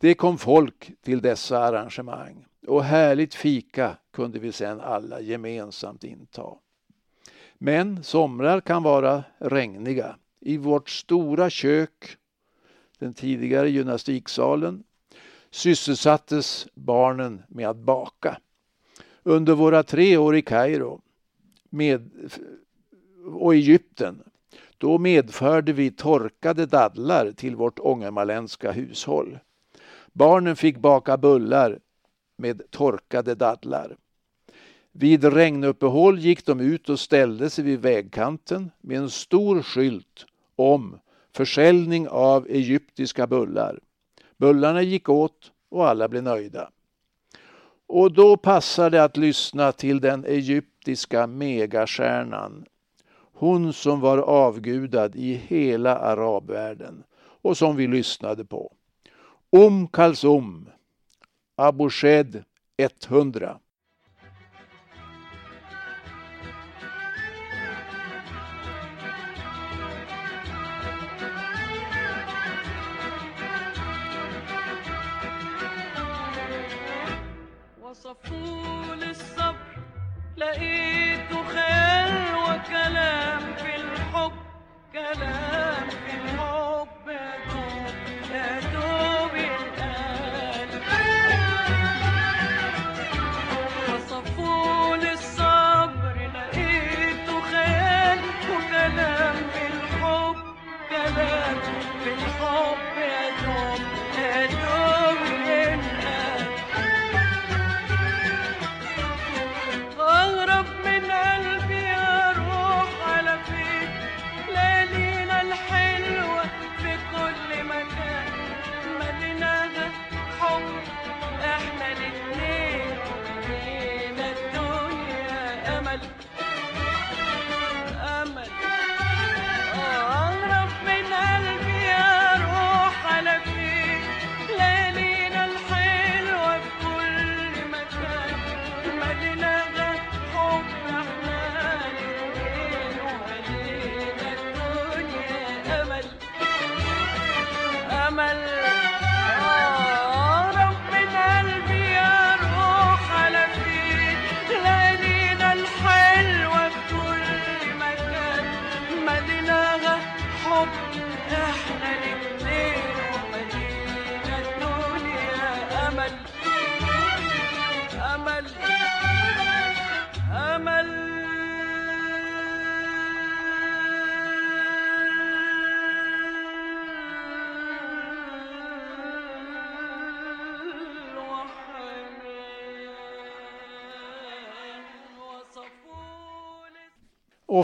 [0.00, 6.54] Det kom folk till dessa arrangemang och härligt fika kunde vi sedan alla gemensamt inta.
[7.54, 10.16] Men somrar kan vara regniga.
[10.40, 12.16] I vårt stora kök,
[12.98, 14.84] den tidigare gymnastiksalen,
[15.54, 18.38] sysselsattes barnen med att baka.
[19.22, 21.00] Under våra tre år i Kairo
[23.34, 24.22] och Egypten
[24.78, 29.38] då medförde vi torkade dadlar till vårt ångermanländska hushåll.
[30.12, 31.78] Barnen fick baka bullar
[32.36, 33.96] med torkade dadlar.
[34.92, 40.26] Vid regnuppehåll gick de ut och ställde sig vid vägkanten med en stor skylt
[40.56, 40.98] om
[41.32, 43.80] försäljning av egyptiska bullar.
[44.36, 46.70] Bullarna gick åt och alla blev nöjda.
[47.86, 52.64] Och då passade det att lyssna till den egyptiska megastjärnan.
[53.32, 58.72] Hon som var avgudad i hela arabvärlden och som vi lyssnade på.
[59.50, 60.68] Om Kalsum,
[61.56, 62.44] Abu Shed
[63.08, 63.58] 100.
[80.58, 84.32] لقيت خير وكلام في الحب
[84.92, 85.53] كلام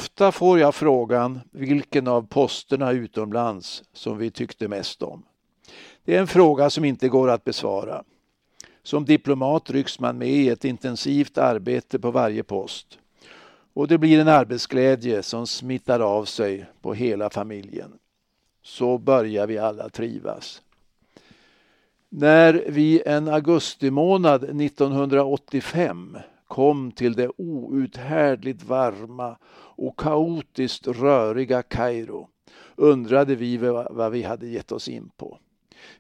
[0.01, 5.23] Ofta får jag frågan vilken av posterna utomlands som vi tyckte mest om.
[6.05, 8.05] Det är en fråga som inte går att besvara.
[8.83, 12.99] Som diplomat rycks man med i ett intensivt arbete på varje post.
[13.73, 17.93] Och det blir en arbetsglädje som smittar av sig på hela familjen.
[18.63, 20.63] Så börjar vi alla trivas.
[22.09, 26.19] När vi en augustimånad 1985
[26.51, 29.37] kom till det outhärdligt varma
[29.77, 32.29] och kaotiskt röriga Kairo
[32.77, 33.57] undrade vi
[33.91, 35.39] vad vi hade gett oss in på.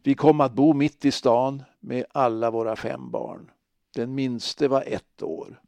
[0.02, 3.50] Vi kom att bo mitt i stan med alla våra fem barn.
[3.94, 5.60] Den minste var ett år.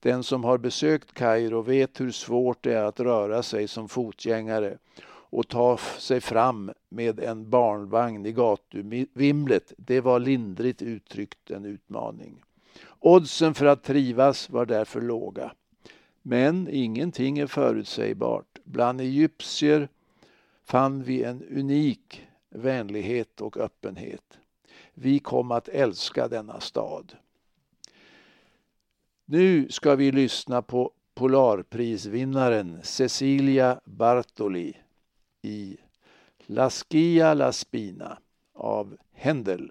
[0.00, 4.78] Den som har besökt Kairo vet hur svårt det är att röra sig som fotgängare
[5.08, 9.72] och ta sig fram med en barnvagn i gatuvimlet.
[9.78, 12.42] Det var lindrigt uttryckt en utmaning.
[13.00, 15.52] Oddsen för att trivas var därför låga.
[16.22, 18.58] Men ingenting är förutsägbart.
[18.64, 19.88] Bland egyptier
[20.64, 24.38] fann vi en unik vänlighet och öppenhet.
[24.94, 27.12] Vi kom att älska denna stad.
[29.24, 34.76] Nu ska vi lyssna på Polarprisvinnaren Cecilia Bartoli
[35.42, 35.76] i
[36.46, 38.18] La Scia La Spina
[38.54, 39.70] av Händel.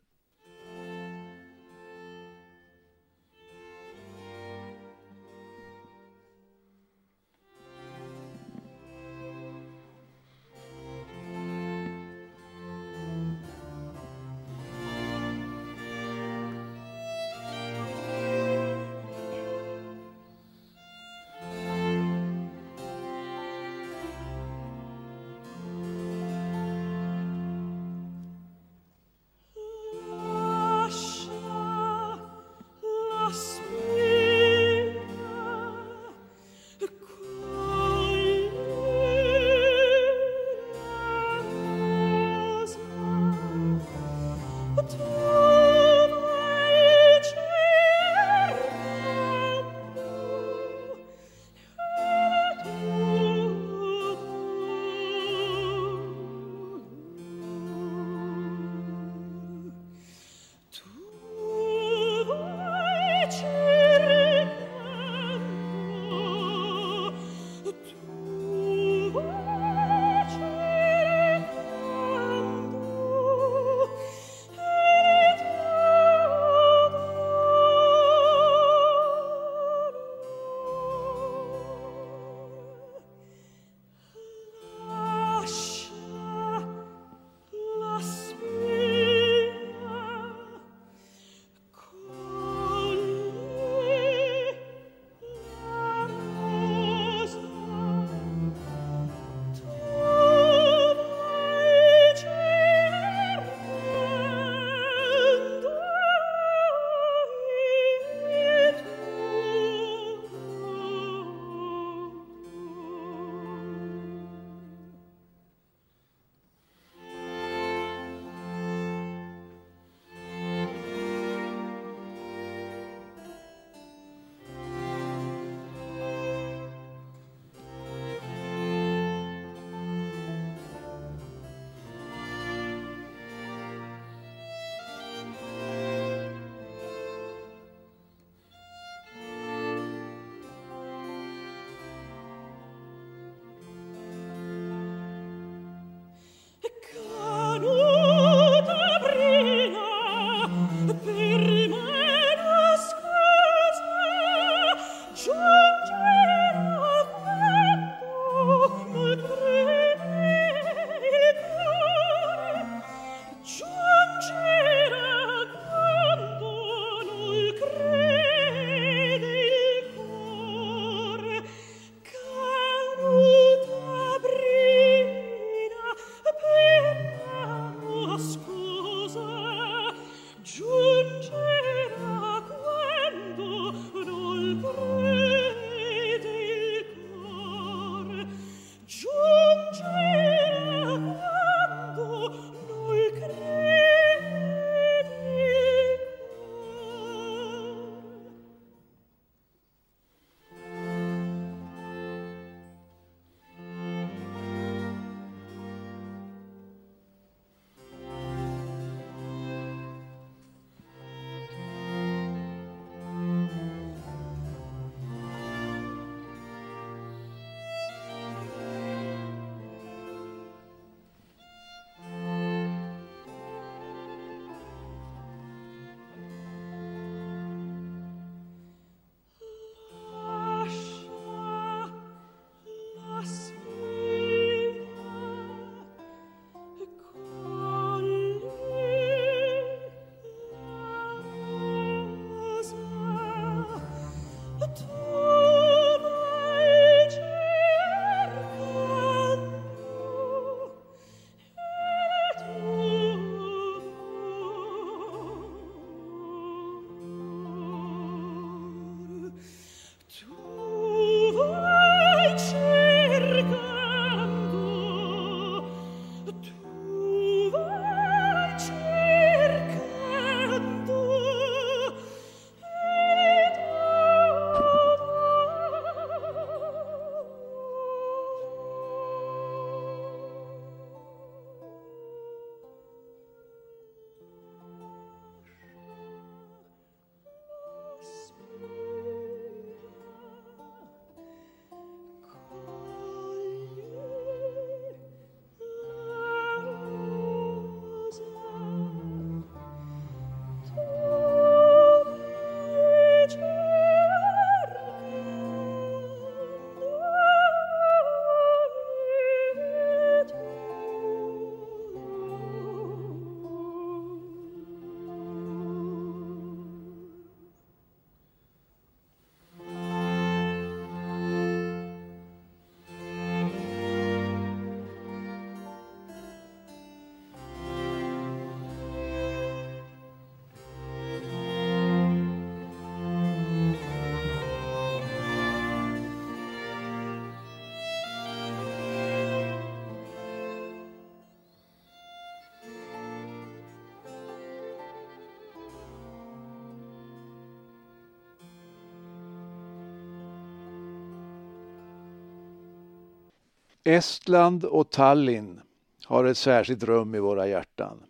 [353.87, 355.61] Estland och Tallinn
[356.05, 358.03] har ett särskilt rum i våra hjärtan.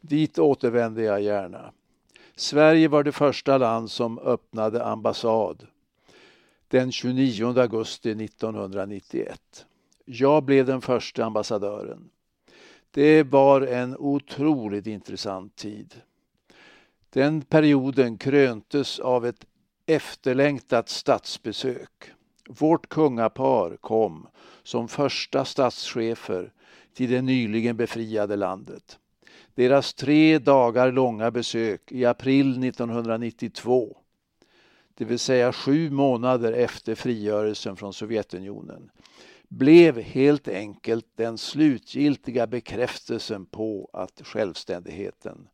[0.00, 1.72] Dit återvänder jag gärna.
[2.34, 5.66] Sverige var det första land som öppnade ambassad
[6.68, 9.66] den 29 augusti 1991.
[10.04, 12.10] Jag blev den första ambassadören.
[12.90, 15.94] Det var en otroligt intressant tid.
[17.10, 19.46] Den perioden kröntes av ett
[19.86, 22.12] efterlängtat statsbesök.
[22.48, 24.26] Vårt kungapar kom
[24.62, 26.52] som första statschefer
[26.94, 28.98] till det nyligen befriade landet.
[29.54, 33.96] Deras tre dagar långa besök i april 1992,
[34.94, 38.90] det vill säga sju månader efter frigörelsen från Sovjetunionen,
[39.48, 45.48] blev helt enkelt den slutgiltiga bekräftelsen på att självständigheten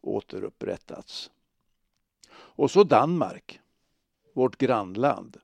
[0.00, 1.30] återupprättats.
[2.32, 3.60] Och så Danmark,
[4.34, 5.36] vårt grannland.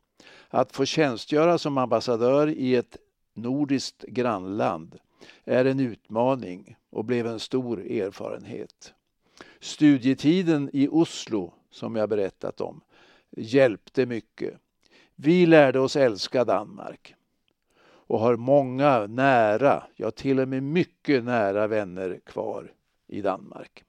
[0.52, 2.96] Att få tjänstgöra som ambassadör i ett
[3.34, 4.98] nordiskt grannland
[5.44, 8.94] är en utmaning och blev en stor erfarenhet.
[9.60, 12.80] Studietiden i Oslo, som jag berättat om,
[13.30, 14.54] hjälpte mycket.
[15.14, 17.14] Vi lärde oss älska Danmark
[17.82, 22.72] och har många nära, ja till och med mycket nära vänner kvar
[23.06, 23.84] i Danmark.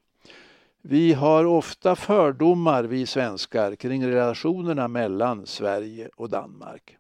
[0.84, 6.98] Vi har ofta fördomar, vi svenskar, kring relationerna mellan Sverige och Danmark.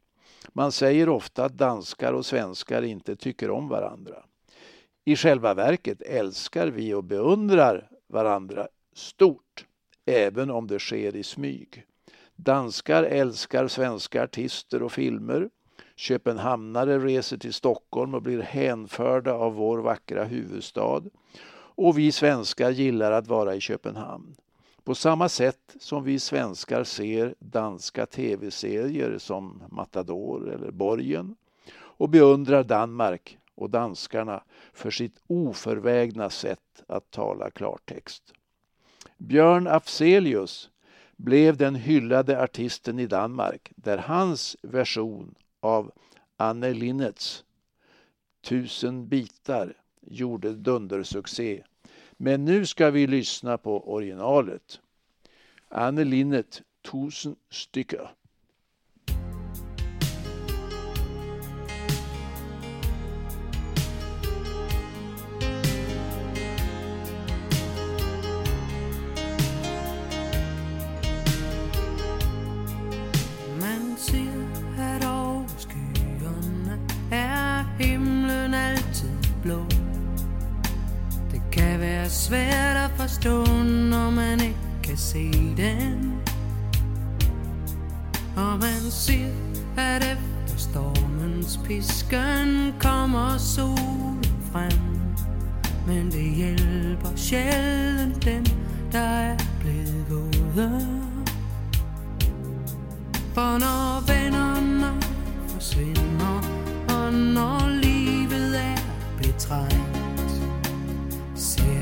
[0.54, 4.16] Man säger ofta att danskar och svenskar inte tycker om varandra.
[5.06, 9.66] I själva verket älskar vi och beundrar varandra stort,
[10.06, 11.84] även om det sker i smyg.
[12.36, 15.50] Danskar älskar svenska artister och filmer.
[15.96, 21.02] Köpenhamnare reser till Stockholm och blir hänförda av vår vackra huvudstad.
[21.84, 24.36] Och vi svenskar gillar att vara i Köpenhamn.
[24.84, 31.36] På samma sätt som vi svenskar ser danska tv-serier som Matador eller Borgen
[31.74, 38.34] och beundrar Danmark och danskarna för sitt oförvägna sätt att tala klartext.
[39.18, 40.70] Björn Afzelius
[41.16, 45.92] blev den hyllade artisten i Danmark där hans version av
[46.38, 47.44] Anne Linnets
[48.42, 51.64] Tusen bitar gjorde dundersuccé.
[52.24, 54.82] Men nu ska vi lyssna på originalet.
[55.70, 58.12] Anne Linnet, Tusen stycker.
[82.12, 86.14] Kan være svært at forstå, når man ikke kan se den.
[88.36, 95.02] Man efter stormens pisken kommer solen fram.
[95.88, 98.46] Men det hjälper sällan den
[98.92, 100.88] der er blevet våde.
[103.34, 105.02] For når vennerne
[105.48, 106.42] forsvinder,
[106.90, 108.78] og når livet er
[109.18, 110.42] betrængt,
[111.36, 111.81] ser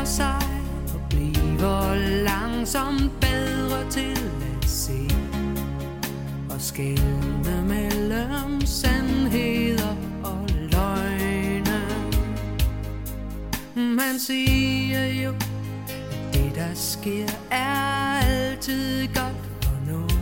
[0.00, 0.42] for sig
[0.94, 1.94] og bliver
[2.24, 4.18] langsomt bedre til
[4.62, 5.08] at se
[6.50, 11.80] og skelne mellem sandheder og løgne.
[13.74, 20.20] Man siger jo, at det der sker er altid godt for noget.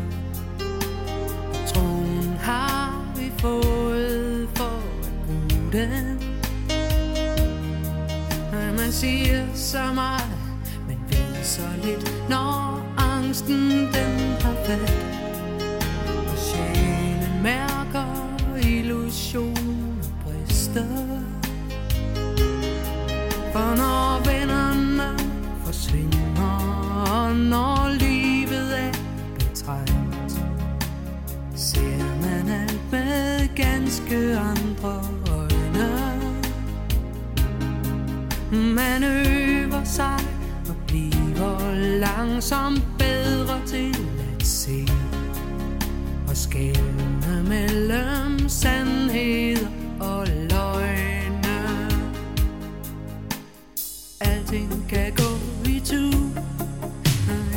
[1.51, 6.08] Og troen har vi fået for at bruge den.
[8.89, 10.31] Man siger så meget,
[10.89, 15.08] men ved så lidt, når angsten den har fat.
[38.79, 40.19] Man øver sig
[40.69, 43.97] og bliver langsomt bedre til
[44.41, 44.87] at se
[46.29, 49.67] og skælne mellem sandhed
[50.01, 51.59] og løgne.
[54.21, 55.31] Alting kan gå
[55.69, 56.11] i tu,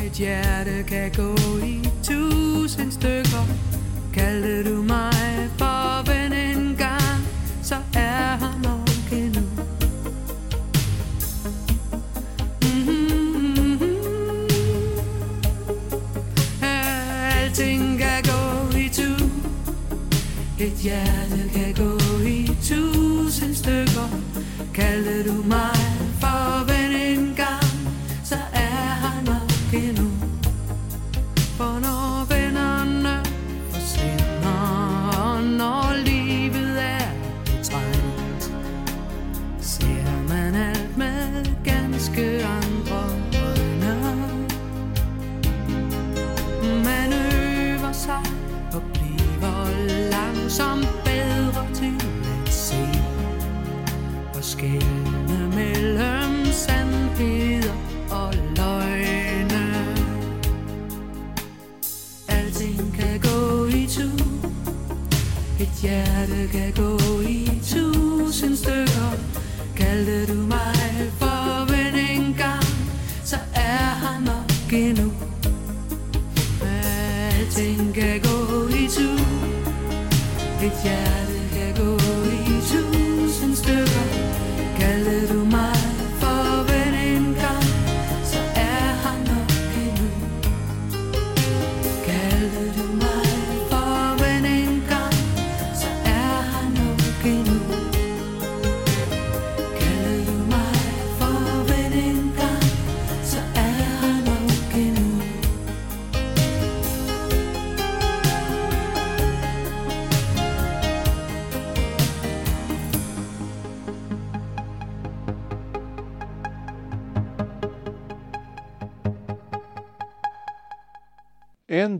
[0.06, 3.46] et hjerte kan gå i tusind stykker.
[4.14, 4.81] Kaldte du
[20.82, 24.08] Hjärtat hjerte kan gå i tusind stykker
[24.74, 25.91] kallar du mig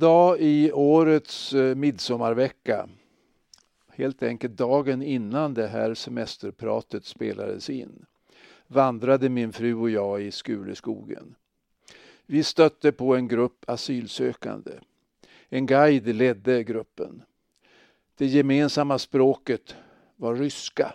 [0.03, 2.89] dag i årets eh, midsommarvecka,
[3.89, 8.07] helt enkelt dagen innan det här semesterpratet spelades in,
[8.67, 11.35] vandrade min fru och jag i Skuleskogen.
[12.27, 14.73] Vi stötte på en grupp asylsökande.
[15.49, 17.23] En guide ledde gruppen.
[18.17, 19.77] Det gemensamma språket
[20.17, 20.95] var ryska.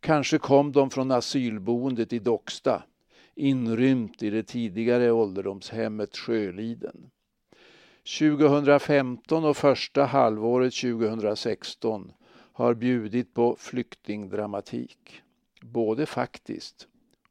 [0.00, 2.82] Kanske kom de från asylboendet i Docksta,
[3.34, 7.11] inrymt i det tidigare ålderdomshemmet Sjöliden.
[8.04, 12.12] 2015 och första halvåret 2016
[12.52, 15.22] har bjudit på flyktingdramatik,
[15.60, 16.88] både faktiskt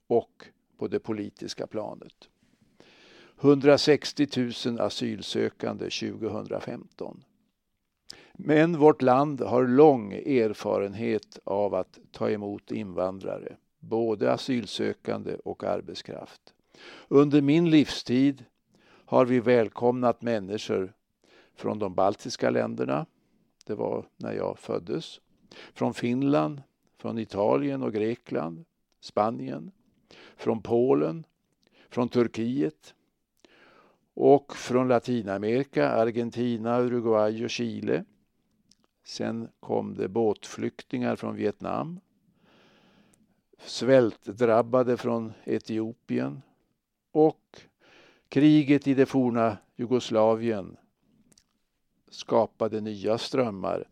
[0.08, 0.46] och
[0.78, 2.14] på det politiska planet.
[3.42, 4.28] 160
[4.66, 7.24] 000 asylsökande 2015.
[8.34, 16.54] Men vårt land har lång erfarenhet av att ta emot invandrare, både asylsökande och arbetskraft.
[17.08, 18.46] Under min livstid
[19.12, 20.94] har vi välkomnat människor
[21.56, 23.06] från de baltiska länderna,
[23.66, 25.22] det var när jag föddes,
[25.74, 26.62] från Finland,
[26.98, 28.66] från Italien och Grekland,
[29.00, 29.72] Spanien,
[30.36, 31.26] från Polen,
[31.90, 32.96] från Turkiet.
[34.14, 38.06] Och från Latinamerika, Argentina, Uruguay och Chile.
[39.04, 42.00] Sen kom det båtflyktingar från Vietnam,
[43.58, 46.42] svältdrabbade från Etiopien.
[47.12, 47.62] Och
[48.32, 50.78] kriget i det forna Jugoslavien
[52.10, 53.88] skapade nya strömmar.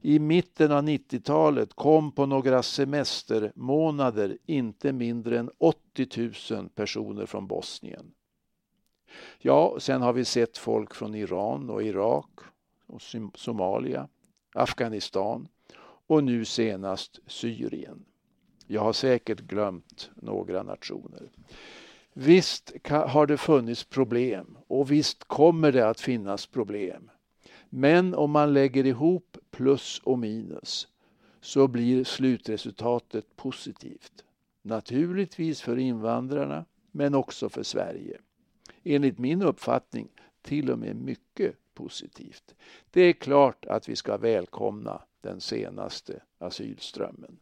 [0.00, 7.46] I mitten av 90-talet kom på några semestermånader inte mindre än 80 000 personer från
[7.46, 8.12] Bosnien.
[9.38, 12.30] Ja, sen har vi sett folk från Iran och Irak
[12.86, 13.02] och
[13.34, 14.08] Somalia,
[14.54, 15.48] Afghanistan
[16.06, 18.04] och nu senast Syrien.
[18.66, 21.30] Jag har säkert glömt några nationer.
[22.12, 27.10] Visst har det funnits problem och visst kommer det att finnas problem.
[27.68, 30.88] Men om man lägger ihop plus och minus
[31.40, 34.24] så blir slutresultatet positivt.
[34.62, 38.18] Naturligtvis för invandrarna men också för Sverige.
[38.84, 40.08] Enligt min uppfattning
[40.42, 42.54] till och med mycket positivt.
[42.90, 47.38] Det är klart att vi ska välkomna den senaste asylströmmen.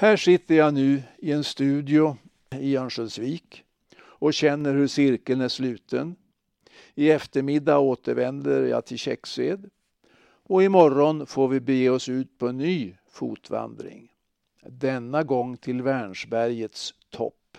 [0.00, 2.16] Här sitter jag nu i en studio
[2.50, 3.64] i Örnsköldsvik
[4.00, 6.16] och känner hur cirkeln är sluten.
[6.94, 9.70] I eftermiddag återvänder jag till Käcksed
[10.22, 14.12] och imorgon får vi bege oss ut på en ny fotvandring.
[14.62, 17.58] Denna gång till Värnsbergets topp.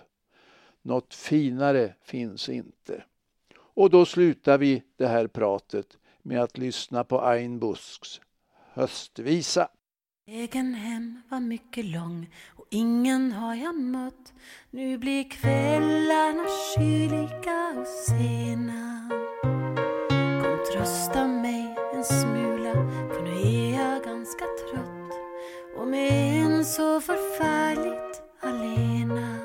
[0.82, 3.04] Något finare finns inte.
[3.56, 8.22] Och då slutar vi det här pratet med att lyssna på Ain Busks
[8.74, 9.70] höstvisa.
[10.28, 14.34] Vägen hem var mycket lång och ingen har jag mött.
[14.70, 16.46] Nu blir kvällarna
[16.76, 19.10] kyliga och sena.
[20.44, 22.74] Kom trösta mig en smula
[23.14, 25.12] för nu är jag ganska trött
[25.78, 29.38] och med en så förfärligt alena.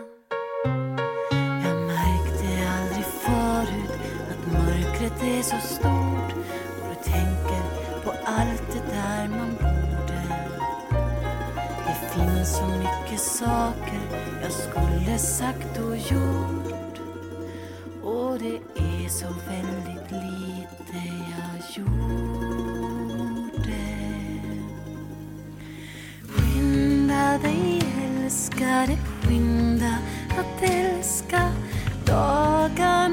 [1.65, 4.01] Jag märkte aldrig förut
[4.31, 6.06] att mörkret är så stort
[12.47, 14.01] finns så mycket saker
[14.43, 17.01] jag skulle sagt och gjort
[18.03, 22.07] och det är så väldigt lite jag gjorde.
[26.29, 29.99] Skynda dig älskade, skynda
[30.39, 31.53] att älska
[32.07, 33.06] dagar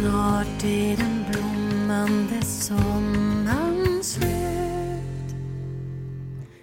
[0.00, 5.34] Snart är den blommande sommaren slut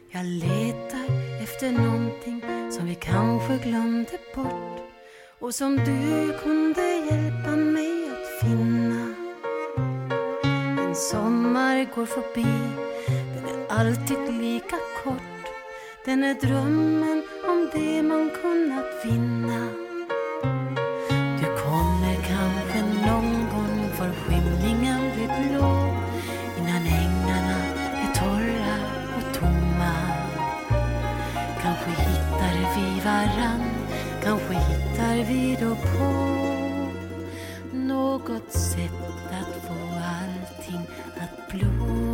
[0.09, 1.05] Jag letar
[1.43, 4.81] efter någonting som vi kanske glömde bort
[5.39, 9.15] och som du kunde hjälpa mig att finna.
[10.87, 12.59] En sommar går förbi,
[13.07, 15.45] den är alltid lika kort.
[16.05, 19.84] Den är drömmen om det man kunnat vinna.
[31.65, 33.63] Kanske hittar vi varann
[34.23, 36.35] Kanske hittar vi då på
[37.77, 38.91] något sätt
[39.31, 42.04] att få allting att blomma.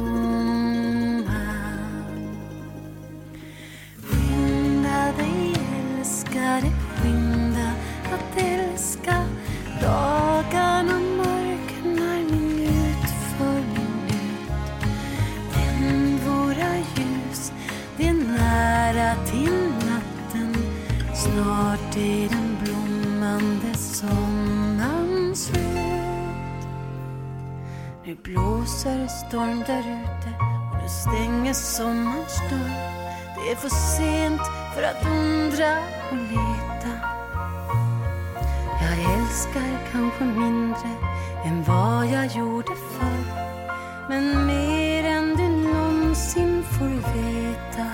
[28.24, 30.30] Blåser storm där ute
[30.72, 33.02] och nu stänger sommarns dörr.
[33.36, 34.42] Det är för sent
[34.76, 35.78] för att undra
[36.10, 36.94] och leta.
[38.82, 40.90] Jag älskar kanske mindre
[41.46, 43.26] än vad jag gjorde förr.
[44.10, 47.88] Men mer än du någonsin får veta.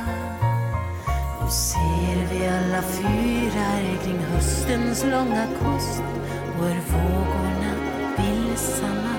[1.42, 6.04] Nu ser vi alla fyrar kring höstens långa kost
[6.60, 7.74] och hur vågorna
[8.18, 9.17] vilsamma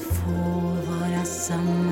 [0.00, 0.32] få
[0.90, 1.89] vara samma.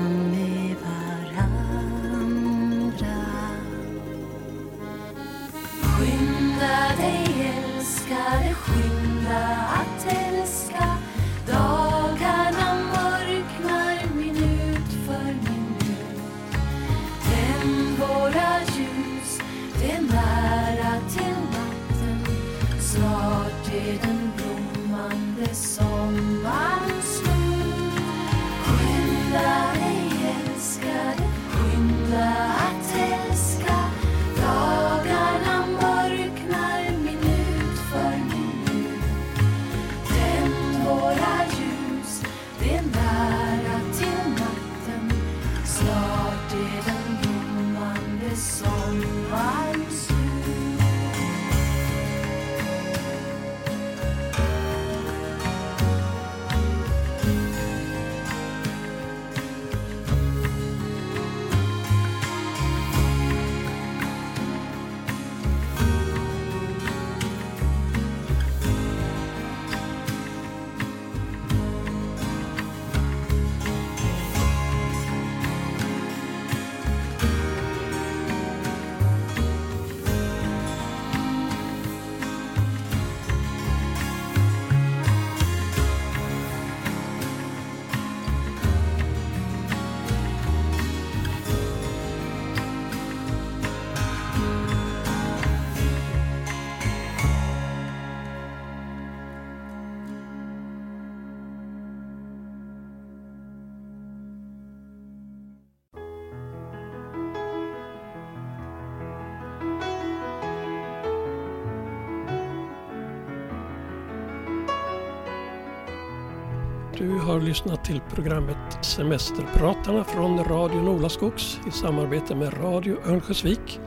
[116.99, 123.79] Du har lyssnat till programmet Semesterpratarna från Radio Nolaskogs i samarbete med Radio Örnsköldsvik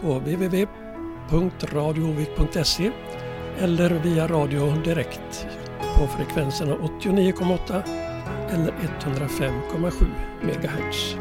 [0.00, 2.90] på www.radiovik.se
[3.58, 5.46] eller via radio direkt
[5.96, 7.82] på frekvenserna 89,8
[8.50, 10.06] eller 105,7
[10.42, 11.16] MHz.